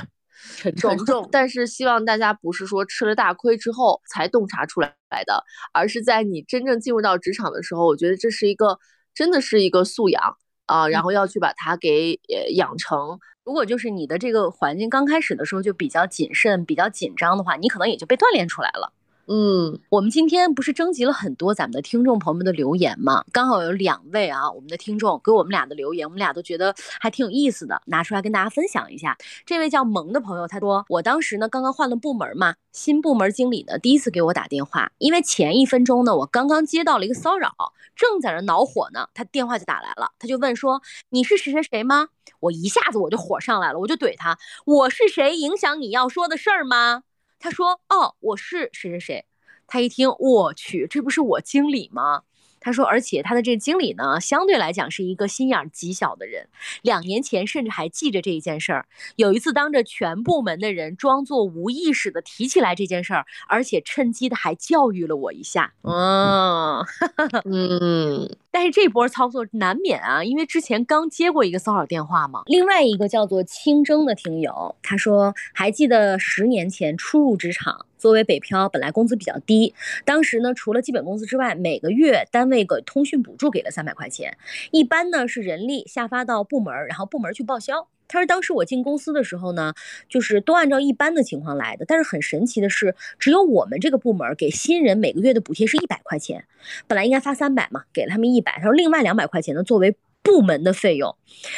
[0.77, 4.95] 沉重，但是希望大家不是说吃了大亏之后才洞察出来
[5.27, 8.79] 的，而是在你真正进入到职场的时候，我觉得这是一个
[9.15, 13.19] 真的是一个素养啊，然后要去把它给呃养成。
[13.45, 18.93] 如果就是你的这个环境刚开始的时候就比较谨慎、比较紧张的话，你可能也就被锻炼出来了。
[19.33, 23.23] 嗯，我们今天不是征集了很多咱们的听众朋友们的留言吗？
[23.31, 29.17] 刚好有两位啊，我们的听众给我们俩的留言，我们俩都觉得还挺有意思的，拿出来跟大家分享一下。
[29.47, 37.55] 这位叫萌的朋友，他说我当时呢刚刚换了部门嘛，新部门经理呢第一次给我打电话，因为前一分钟呢我刚刚接到了一个骚扰，
[37.95, 42.09] 正在那恼火呢，他电话就打来了，他就问说你是谁谁谁吗？
[42.41, 47.05] 我一下子我就火上来了，我就怼他，我是谁影响你要说的事儿吗？
[47.41, 49.25] 他说：“哦，我是谁谁谁。”
[49.67, 52.23] 他一听，我去，这不是我经理吗？
[52.61, 56.49] 他说，而且他的这个经理呢，相对来讲是一个心眼极小的人。
[56.83, 65.73] 两年前甚至还记着这一件事儿，有一次当着全部门的人，装作无意识的提起来这件事儿，而且趁机的还教育了我一下。
[65.83, 66.85] 嗯，
[67.51, 68.37] 嗯。
[68.53, 72.43] 但是这波操作难免啊，因为之前刚接过一个骚扰电话嘛。
[72.47, 84.37] 另外一个叫做清蒸的听友，他说还记得十年前初入职场，作为北漂，本来工资比较低，当时呢除了基本工资之外，每个月单位给通讯补助给了三百块钱，
[84.73, 87.87] 一般呢是人力下发到部门，然后部门去报销。
[88.09, 89.73] 他说当时我进公司的时候呢，
[90.09, 96.45] 就是都按照一般的情况来的，但是很神奇的是，只有我们这个部门给新人每个月的补贴是一百块钱，
[96.89, 98.55] 本来应该发三百嘛，给了他们一百。
[98.57, 101.17] 他说另外两百块钱呢作为部门的费用。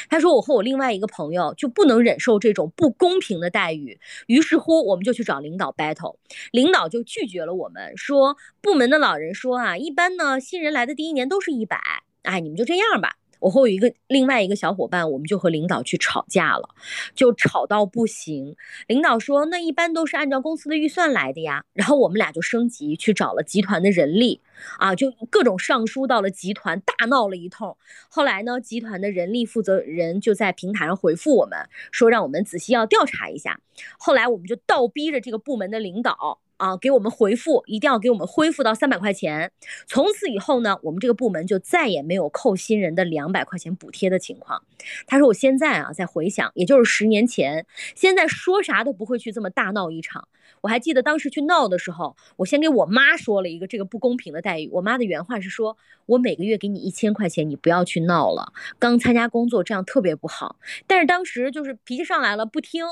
[0.08, 6.16] 他说我和我另外一个朋友就不能忍受这种不公平的待遇，于是乎我们就去找领导 battle，
[6.52, 11.80] 领导就拒绝了我们，说部门的老人说啊，一般呢新人来的第一年都是一百，
[12.22, 13.16] 哎，你们就这样吧。
[13.42, 16.68] 我和我一个另外一个小伙伴，我们就和领导去吵架了，
[17.12, 18.56] 就吵到不行。
[18.86, 21.64] 领导说，那一般都是按照公司的预算来的呀。
[21.72, 24.40] 然后我们俩就升级去找了集团的人力，
[24.78, 27.76] 啊，就各种上书到了集团，大闹了一通。
[28.08, 31.58] 后来呢，集团的人力负责人就在平台上回复我们，
[31.90, 33.60] 说让我们仔细要调查一下。
[33.98, 36.38] 后来我们就倒逼着这个部门的领导。
[36.62, 39.50] 啊，给我们回复，一定要给我们恢复到三百块钱。
[39.88, 44.62] 从此以后呢，我们这个部门就再也没有扣新人的两百块钱补贴的情况。
[45.08, 50.28] 他说，我现在啊，在回想，也就是十年前，现在说啥都不会去这么大闹一场。
[50.60, 54.68] 我还记得当时去闹的时候，我先给我妈说了一个这个不公平的待遇。
[54.70, 58.52] 我妈的原话是说，我每个月给你一千块钱，你不要去闹了。
[58.78, 60.60] 刚参加工作，这样特别不好。
[60.86, 62.84] 但是当时就是脾气上来了，不听。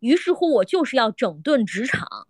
[0.00, 2.26] 于是乎，我就是要整顿职场。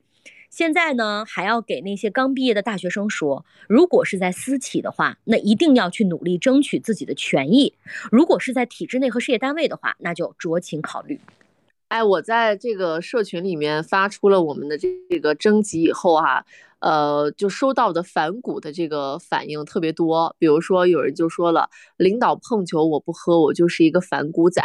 [0.52, 7.72] 现在呢，还要给那些刚毕业的大学生说，如果是在私企的话，那一定要去努力争取自己的权益；
[8.10, 11.18] 如果是在体制内和事业单位的话，那就酌情考虑。
[11.88, 16.44] 哎，我在这个社群里面发出了我们的这个征集以后啊。
[16.82, 24.62] 呃，就收到的反骨的这个反应特别多，比如说有人就说了，领导碰酒我不喝，我就是一个反骨仔；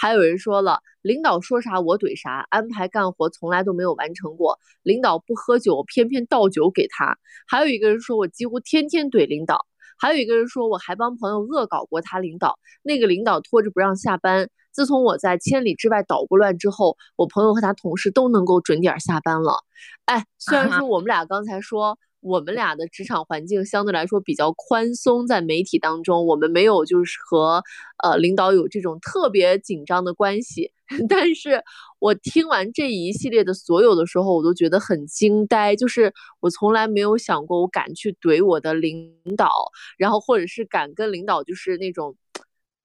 [0.00, 7.12] 还有人说了，领导说啥我怼啥，安排干活从来都没有完成过，领导不喝酒，偏偏倒酒给他；
[7.46, 9.56] 还有一个人说我几乎天天怼领导；
[9.98, 14.48] 还有一个人说我还帮朋友恶搞过他领导，那个领导拖着不让下班。
[14.78, 19.64] 自从我在千里之外捣过乱之后，我朋友和他同事都能够准点下班了。
[20.04, 21.98] 哎，虽然说我们俩刚才说。
[22.20, 27.62] 我们俩的职场环境相对来说比较宽松，在媒体当中，我们没有就是和
[28.02, 30.72] 呃领导有这种特别紧张的关系。
[31.08, 31.62] 但是
[32.00, 39.48] 我听完这一系列的所有的时候，我都觉得很惊呆，就是我从来没有想过我敢去怼我的领导，
[39.96, 42.16] 然后或者是敢跟领导就是那种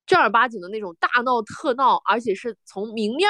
[0.05, 3.27] 正儿八经的那种大闹特闹，而且是从明面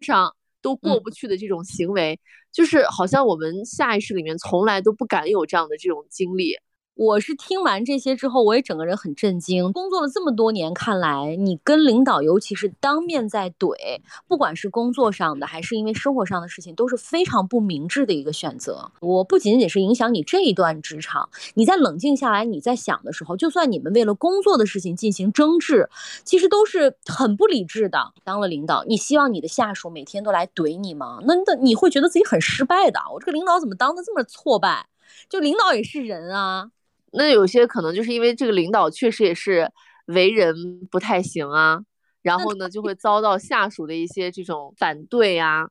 [0.00, 0.34] 上。
[0.60, 2.18] 都过不去的这种行为，
[2.52, 6.52] 就是好像我们下意识里面从来都不敢有这样的这种经历。
[6.98, 9.72] 我是听完这些之后，我也整个人很震惊。
[9.72, 18.90] 工作了这么多年，看来你跟领导，尤其是当面在怼，不管是工作上的，还是因为生活上的事情，都是非常不明智的一个选择。
[19.00, 25.88] 我不仅仅是影响你这一段职场，你在冷静下来，你在想的时候，就算你们为了工作的事情进行争执，
[26.24, 28.12] 其实都是很不理智的。
[28.24, 31.20] 当了领导，你希望你的下属每天都来怼你吗？
[31.22, 32.98] 那那你会觉得自己很失败的。
[33.14, 34.88] 我这个领导怎么当的这么挫败？
[35.28, 36.72] 就领导也是人啊。
[37.12, 39.70] 那有些可能就是因为这个领导确实也是
[40.06, 40.54] 为人
[40.90, 41.80] 不太行啊，
[42.22, 45.68] 然后呢就会遭到下属的一些这种反对啊。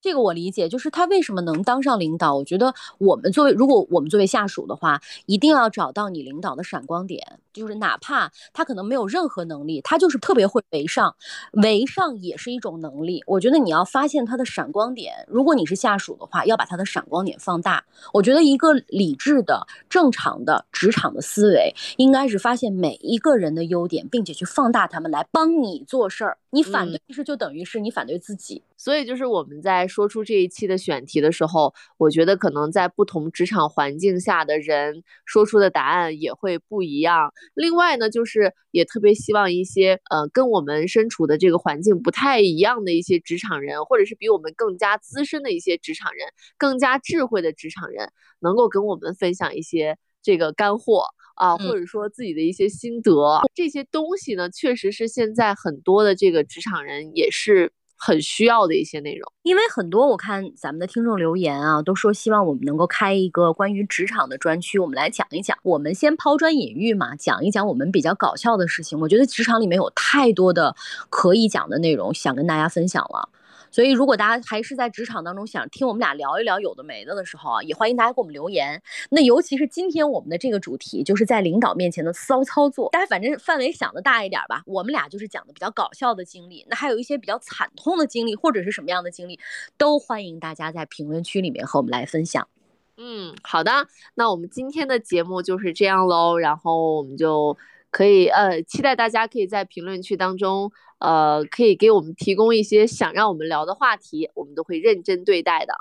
[0.00, 2.36] 这个我理解，就是他为什么能当上领导？
[2.36, 11.16] 我觉得我们作为，如果我们作为下属的话，一定要找到你领导的闪光点，就是哪怕他可能没有任何能力，他就是特别会为上，
[11.64, 13.24] 为上也是一种能力。
[13.26, 17.84] 我觉得你要发现他的闪光点，如果你是下属的话，要把他的闪光点放大。
[18.12, 26.38] 我觉得一个理智的、正常的职场的思维，应该是发现每一个人的优点，并且去放大他们来帮你做事儿。
[26.50, 28.62] 你反对，其实就等于是你反对自己。
[28.76, 37.32] 所以就是我们在说出这一期的选题的时候，我觉得可能在不同职场环境下的人说出的答案也会不一样。
[37.54, 51.04] 另外呢，就是也特别希望一些呃跟我们身处的这个环境不太一样的一些职场人，或者是比我们更加资深的一些职场人，更加智慧的职场人，能够跟我们分享一些这个干货。
[51.38, 59.32] 啊，或者说自己的一些心得，这些东西呢，确实是现在很多的这个职场人也是很需要的一些内容。
[59.42, 65.56] 因为很多我看咱们的听众留言啊，都说希望我们能够开一个关于职场的专区，我们来讲一讲。
[65.62, 69.00] 我们先抛砖引玉嘛，讲一讲我们比较搞笑的事情。
[69.00, 70.74] 我觉得职场里面有太多的
[71.08, 73.28] 可以讲的内容，想跟大家分享了。
[73.70, 78.82] 所以，如果大家还是在职场当中想听我们俩聊一聊有的没的的时候啊，也欢迎大家给我们留言。
[79.10, 82.88] 那尤其是今天我们的这个主题，就是在领导面前的骚操作。
[82.90, 84.62] 大家反正范围想的大一点吧。
[84.66, 89.38] 我们俩就是讲的比较搞笑的经历，那还有一些比较惨痛的经历，或者是什么样的经历，
[89.76, 92.48] 都欢迎大家在评论区里面和我们来分享。
[92.96, 96.36] 嗯，好的，那我们今天的节目就是这样喽。
[96.36, 97.56] 然后我们就
[97.98, 100.70] 可以呃，期待大家可以在评论区当中。
[101.00, 105.74] 呃，可以给我们提供一些想让我们聊的话题，我们都会认真对待的。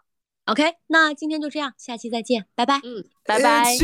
[0.46, 2.82] OK，那今天就这样，下期再见，拜拜。
[2.84, 3.78] 嗯，拜拜。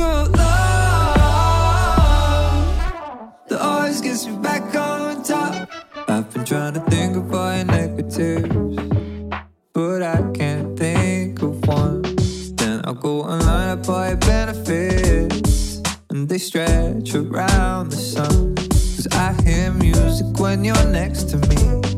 [19.04, 21.93] Cause I hear music when you're next to me.